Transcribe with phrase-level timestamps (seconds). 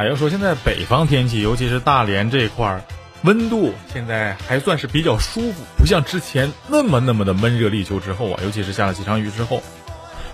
[0.00, 2.82] 哎，要说现在北方天气，尤其是大连这块儿，
[3.20, 9.62] 温度现在还算是比较舒服，不像之前那么那么的闷热立秋之后啊，尤其是下了几场雨之后。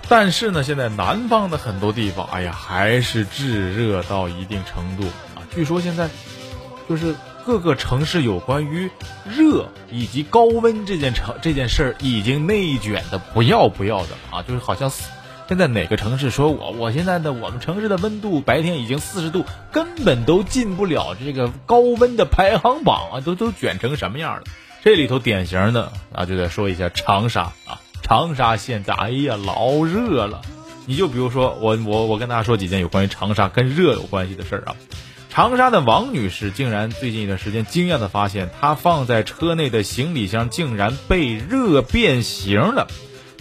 [0.09, 5.03] 但是呢，现在南方的很多地方，哎呀，还是炙热到一定程度
[5.35, 5.43] 啊。
[5.53, 6.09] 据说现在
[6.89, 7.13] 就是
[7.45, 8.89] 各个城市有关于
[9.25, 14.89] 热以及高温这件成这件事儿，已经内卷的不要不要的啊，就是好像。
[15.49, 24.43] 现在哪个城市说我我现在的我们城市的温度白天已经四十度，根本都进不了这个高温的排行榜啊，都都卷成什么样了？
[24.83, 30.41] 这里头典型的啊，就得说一下长沙啊，长沙现在哎呀老热了。
[30.85, 34.75] 你就比如说我我我跟大家说几件有关于长沙跟热有关系的事儿啊。
[35.29, 42.89] 长沙的王女士竟然最近一段时间惊讶的发现，她放在车内的行李箱竟然被热变形了。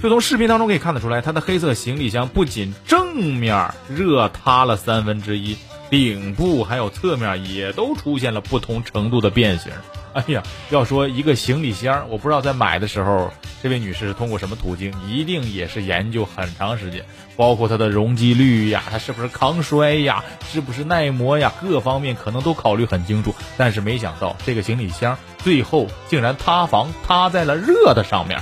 [0.05, 5.57] 就从视频当中可以看得出来，它的黑色行李箱不仅正面热塌了三分之一，
[5.89, 9.71] 顶部还有侧面也都出现了不同程度的变形。
[10.13, 17.03] 哎呀，要说一个行李箱，我不知道在买的时候，这位女士通过什么途径，一定也是研究很长时间，
[17.35, 23.33] 包括它的容积率呀，它是不是抗摔呀，是不是耐磨呀，各方面可能都考虑很清楚。
[23.57, 28.39] 但是没想到，这个行李箱最后竟然塌房，塌在了热的上面。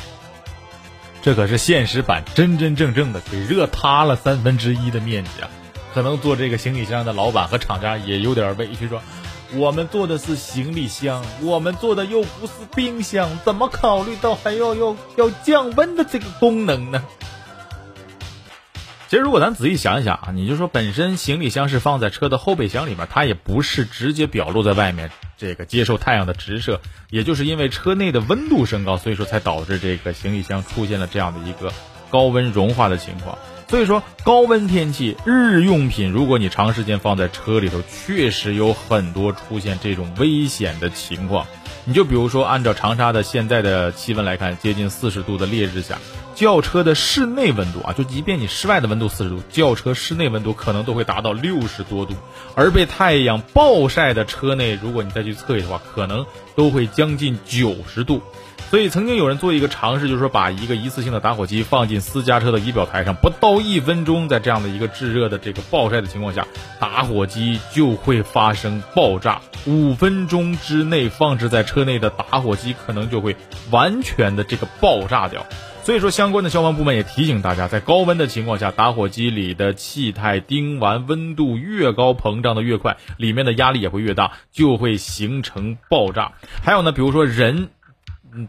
[1.23, 5.49] 这可是现实版，真真正正的给热塌了三分之一的面积啊！
[5.93, 9.01] 可能做这个行李箱的老板和厂家也有点委屈，说
[9.55, 17.01] ：“我们做的是行李箱，我们做的又不是冰箱，怎么考虑到还要要要降温的这个功能呢？”
[19.13, 26.81] 其实，如果咱仔细想一想啊，你就说本身行李箱是放在车的后备箱里面，它也不是直接表露在外面，这个接受太阳的直射。
[27.11, 31.71] 也就是因为车内的温度升高，所以说才导致这个行李箱出现了这样的一个
[32.09, 33.37] 高温融化的情况。
[33.69, 41.45] 所以说，高温天气日用品，如果你长时间放在车里头，确实有很多出现这种危险的情况。
[41.85, 45.99] 你就比如说，按照长沙的现在的气温来看，接近四十度的烈日下。
[46.35, 52.15] 轿车的室内温度啊，就即便你室外的温度四十度，轿车室内温度可能都会达到六十多度，
[52.55, 58.21] 而被太阳暴晒的车内，如果你再去测一的话，可能都会将近九十度。
[58.69, 66.47] 所以曾经有人做一个尝试，就是说把一个一次性的打火机放进私家车的仪表台上，不到一分钟，在这样的一个炙热的这个暴晒的情况下，
[66.79, 69.41] 打火机就会发生爆炸。
[69.67, 73.35] 五分钟之内放置在车内的打火机可能就会
[73.69, 75.45] 完全的这个爆炸掉。
[75.83, 86.31] 所以说，相关的消防部门也提醒大家，在高温的情况下，打火机里的气态丁烷温度越高，膨胀的越快，里面的压力也会越大，就会形成爆炸。
[86.63, 87.67] 还有呢，比如说人，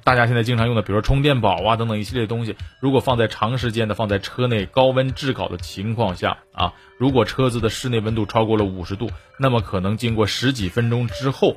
[0.04, 11.56] 大家现在经常用的，比如说充电宝啊等等一系列东西，如果放在长时间的放在车内高温炙烤的情况下啊，如果车子的室内温度超过了五十度，那么可能经过十几分钟之后，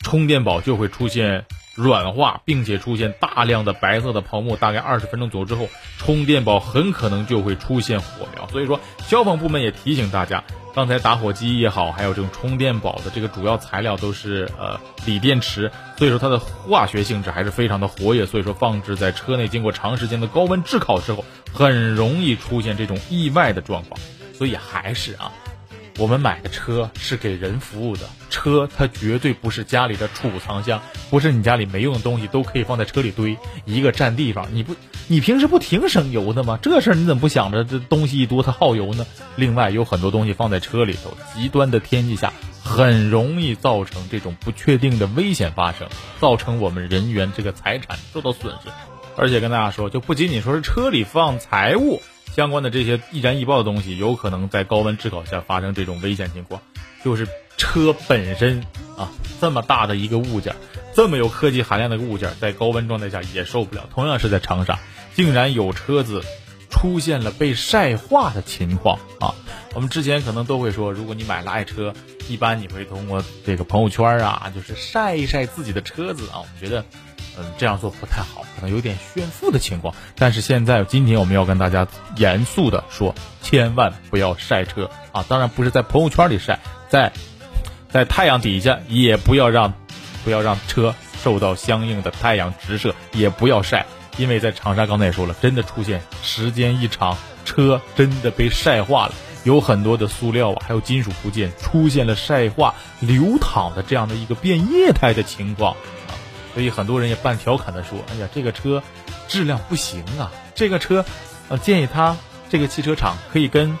[0.00, 1.44] 充电宝就会出现。
[1.78, 5.68] 软化，并且出现大量的白色的泡沫，大概二十分钟左右之后，
[5.98, 8.48] 充电宝很可能就会出现火苗。
[8.48, 10.42] 所以说，消防部门也提醒大家，
[10.74, 18.24] 刚才打火机也好，还有这种充电宝的这个主要材料都是呃锂电池，所以说它的化学性质还是非常的活跃。
[18.24, 24.00] 所以说，放置在车内经过长时间的高温炙烤之后，很容易出现这种意外的状况。
[24.32, 25.30] 所以还是啊。
[25.98, 34.46] 我们买的车是给人服务的车，它绝对不是家里的储藏箱，不是你家里没用的东西都可以放在车里堆，一个占地方。
[34.52, 34.74] 你不，
[35.08, 36.58] 你平时不挺省油的吗？
[36.60, 39.06] 这事儿你怎么不想着这东西一多它耗油呢？
[39.36, 42.32] 另外有很多东西放在车里头，极端的天气下
[42.62, 45.88] 很容易造成这种不确定的危险发生，
[46.20, 48.70] 造成我们人员这个财产受到损失。
[49.16, 52.02] 而且跟大家说，就不仅仅说是车里放财物。
[52.36, 56.60] 相关的这些易燃易爆的东西，有可能在高温炙烤下发生这种危险情况。
[57.02, 57.26] 就是
[57.56, 58.62] 车本身
[58.98, 59.10] 啊，
[59.40, 60.54] 这么大的一个物件，
[60.94, 63.88] 这么有科技含量的物件，在高温状态下也受不了。
[63.94, 64.78] 同样是在长沙，
[65.14, 66.20] 竟然有车子
[66.70, 69.34] 出现了被晒化的情况啊！
[69.72, 71.94] 我们之前可能都会说，如果你买了爱车，
[72.28, 76.40] 一般你会通过这个朋友圈啊，就是晒一晒自己的车子啊。
[76.40, 76.84] 我们觉得。
[77.38, 79.94] 嗯，这样做不太好，可能有点炫富的情况。
[80.14, 81.86] 但是现在，今天我们要跟大家
[82.16, 85.24] 严肃的说，千万不要晒车啊！
[85.28, 87.12] 当然不是在朋友圈里晒，在
[87.90, 89.72] 在太阳底下也不要让
[90.24, 93.84] 不要让车受到相应的太阳直射，也不要晒，
[94.16, 105.76] 因为在长沙刚才也说了，真的出现时间一长，车真的被晒化了，有很多的塑料啊，还有金属部件出现了晒化、流淌的这样的一个变液态的情况。
[106.56, 108.82] 所以很多人也半调侃的说：“哎呀，这个车
[109.28, 110.32] 质量不行啊！
[110.54, 111.04] 这个车，
[111.50, 112.16] 呃，建议他
[112.48, 113.78] 这个汽车厂可以跟，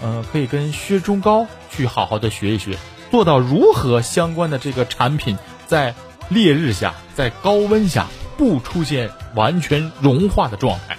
[0.00, 2.78] 呃，可以跟薛中高去好好的学一学，
[3.10, 5.36] 做到如何相关的这个产品
[5.66, 5.94] 在
[6.30, 8.06] 烈日下、在高温下
[8.38, 10.96] 不出现完全融化的状态。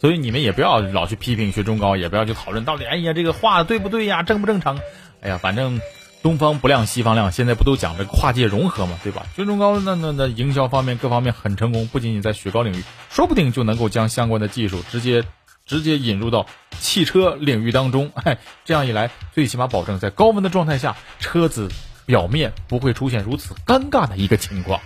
[0.00, 4.80] 所以你们也不要老去批评薛中高，也不要去讨论到底，哎呀，这个画的对不对呀，正不正常？
[5.20, 5.80] 哎呀，反正
[6.22, 9.26] 东方不亮西方亮，现在不都讲这跨界融合嘛，对吧？
[9.34, 15.24] 薛中高那那那营销方面各方面很成功，不仅仅在雪糕领域，说不定就能够将相关的技术直接
[15.64, 16.46] 直接引入到
[16.78, 18.10] 汽车领域当中。
[18.14, 21.68] 哎， 这样一来，最起码保证在高温的状态下，车子
[22.04, 24.80] 表面不会出现如此尴尬的一个情况。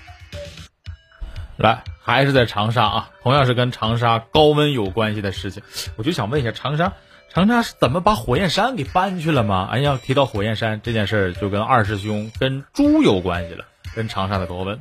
[1.56, 5.62] 来，还是在长沙啊，同样是跟长沙高温有关系的事情，
[5.96, 6.92] 我就想问一下，长沙，
[7.34, 9.68] 长沙是怎么把火焰山给搬去了吗？
[9.72, 13.64] 哎呀，提到火焰山这件事儿，就跟二师兄跟猪有关系了，
[13.96, 14.78] 跟长沙的高温。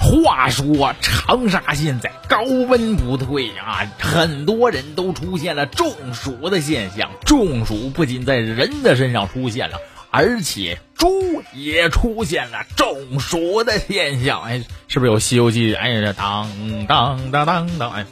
[0.00, 9.78] 话说长沙现在高温不退啊，很多人都出现了中暑的现象，中暑不仅在人的身上出现了。
[10.10, 15.72] 而且猪也出现了中暑的现象，哎，是不是有《西游记》？
[15.78, 16.50] 哎呀，当
[16.88, 18.04] 当当当当，哎，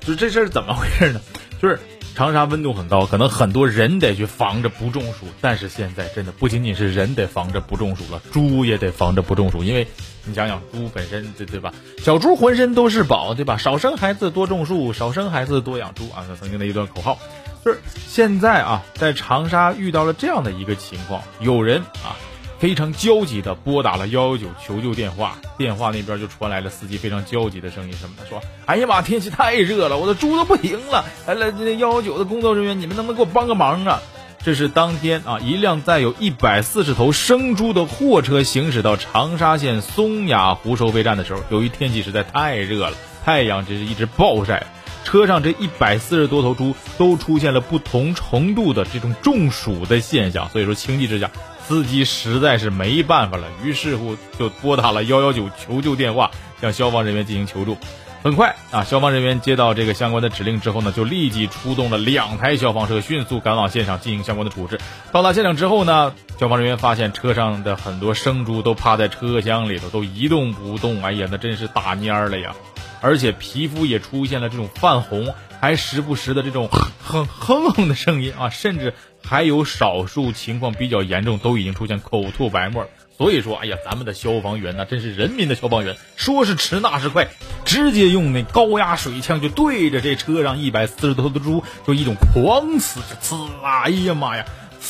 [0.00, 1.20] 就这事儿怎么回事呢？
[1.60, 1.78] 就是
[2.14, 5.26] 长沙温度很高，可能很多人得去防着不中暑。
[5.40, 9.62] 但是现在真的不仅仅是人得防着不中暑了，猪也得防着不中暑。
[9.62, 9.86] 因为
[10.24, 11.72] 你想想，猪本身对对吧？
[12.02, 13.56] 小猪浑身都是宝，对吧？
[13.56, 17.18] 少生孩子多种树，少生孩子多养猪啊，曾经的一段口号。
[17.64, 22.14] 就是现在啊，在长沙遇到了这样的一个情况，有人啊
[22.58, 34.00] 非常焦急的拨打了幺幺九求救电话，电话那边就传来了司机非常焦急的声音，什么的说：“哎呀妈，天气太热了，我的猪都不行了，来来，幺幺九的工作人员，你们能不能给我帮个忙啊？”
[34.42, 44.64] 这是当天啊，一辆载有一百四十头生猪的货车行驶到长沙县松雅湖收费站的时候，由于天气实在太热了，太阳这是一直暴晒。
[45.02, 51.30] 车上这一百四十多头猪都出现了不同程度的这种中暑的现象，所以说情急之下，
[51.66, 56.30] 司机实在是没办法了，于是乎就拨打了幺幺九求救电话，
[56.60, 57.76] 向消防人员进行求助。
[58.22, 64.78] 很快啊，消防人员接到这个相关的指令之后呢，就立即出动了两台消防车，迅速赶往现场进行相关的处置。
[65.12, 71.02] 到达现场之后呢，消防人员发现车上的很多生猪都趴在车厢里头，都一动不动。
[71.02, 72.54] 哎呀，那真是打蔫了呀！
[73.00, 78.94] 而且皮肤也出现了这种泛红，还时不时的这种哼哼哼的声音啊，甚至
[79.26, 82.86] 还有少数情况比较严重，都已经出现口吐白沫。
[83.18, 87.28] 所以说，哎呀，咱们的消防员呢，真是人民的消防员，说是迟那是快，
[87.64, 93.84] 直接用那高压水枪就对着这车上一百四十多头的猪，就一种狂呲，呲啊！
[93.84, 94.44] 哎呀妈呀！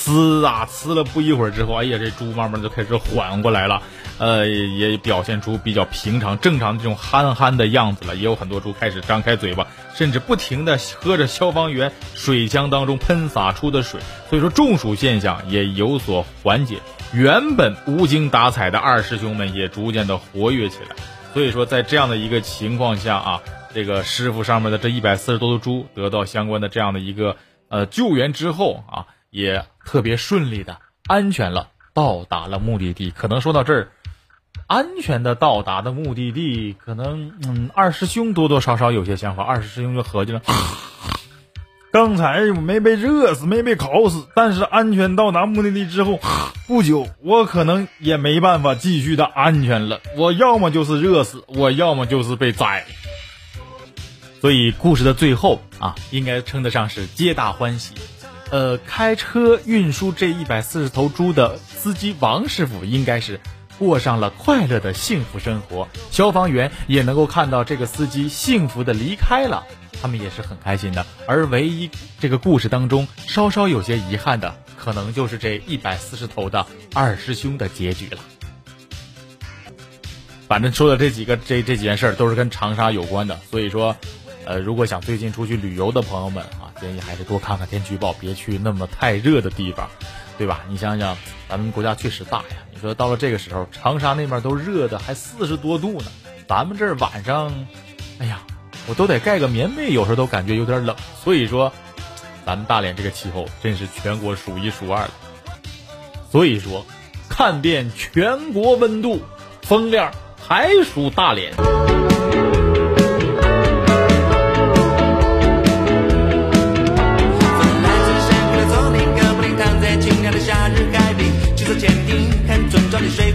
[0.05, 3.83] 呲啊，呲了不一会儿之后，哎呀，这猪慢慢就开始缓过来了，
[4.19, 8.15] 呃，也表现出比较平常、正常的这种憨憨的样子了。
[8.15, 16.79] 也有很多猪开始张开嘴巴，甚至不停的喝着消防员水枪当中喷洒出的水，所以说中暑现象也有所缓解。
[17.13, 20.95] 原本无精打采的二师兄们也逐渐的活跃起来。
[21.33, 23.41] 所以说，在这样的一个情况下啊，
[23.75, 27.37] 这个师傅上面的这一百四十多头猪得到相关的这样的一个
[27.69, 29.07] 呃救援之后啊。
[29.37, 33.11] 也特别顺利的、安全了，到达了目的地。
[33.11, 33.89] 可能说到这儿，
[34.67, 39.43] 安全的到达的目的地，可能嗯，二师兄多多少少有些想法。
[39.43, 40.41] 二师兄就合计了，
[41.93, 46.19] 刚才没被热死，没被烤死，但是安全到达目的地之后，
[46.67, 50.01] 不久我可能也没办法继续的安全了。
[50.17, 52.87] 我要么就是热死，我要么就是被宰。
[54.41, 57.93] 所以故事的最后啊，应该称得上是皆大欢喜。
[58.51, 63.41] 呃，开车运输这一百四十头猪的司机王师傅应该是
[63.77, 69.67] 过上了快乐的幸福生活，消防员也能够看到这个司机幸福的离开了，
[70.01, 71.05] 他们也是很开心的。
[71.27, 78.19] 而唯一这个故事当中稍稍有些遗憾的，可能就是这一百四十头的二师兄的结局了。
[80.47, 83.97] 反正说的这几个这这几件事儿都是跟长沙有关的，所以说，
[84.45, 86.66] 呃，如果想最近出去旅游的朋友们啊。
[86.81, 89.89] 建议还是多看看天气预报，别去那么太热的地方，
[90.39, 90.61] 对吧？
[90.69, 91.17] 你想想，
[91.49, 92.57] 咱们国家确实大呀。
[92.73, 96.07] 你说到了这个时候，长沙那边都热的还四十多度呢，
[96.47, 97.53] 咱们这儿晚上，
[98.19, 98.41] 哎呀，
[98.87, 100.95] 我都得盖个棉被，有时候都感觉有点冷。
[101.25, 101.73] 所以说，
[102.45, 105.11] 咱们大连这个气候真是全国数一数二的。
[106.31, 106.85] 所以说，
[107.31, 109.23] 看遍全国温度，
[109.63, 110.13] 风量
[110.47, 111.55] 还属大连。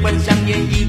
[0.02, 0.81] 水管香烟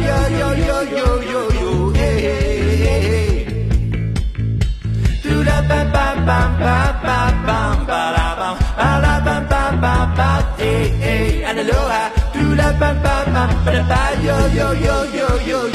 [0.00, 3.30] yo yo yo yo yo yo hey hey hey hey
[5.22, 7.58] do da ba ba ba ba ba ba
[7.88, 12.02] ba la ba ba la ba ba ba ba hey hey and aloha
[12.34, 15.71] do la ba ba ba ba ba yo yo yo yo yo